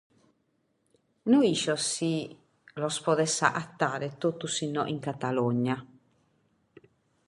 No 1.31 1.39
isco 1.53 1.75
si 1.89 2.09
tue 2.25 2.79
ddos 2.81 2.97
podes 3.07 3.37
agatare 3.51 4.07
totus 4.23 4.57
inoghe 4.69 4.93
in 4.95 5.01
Catalugna. 5.07 5.75